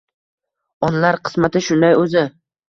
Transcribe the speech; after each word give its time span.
Onalar 0.87 1.19
qismati 1.29 1.63
shunday, 1.67 1.95
o`zi 2.01 2.25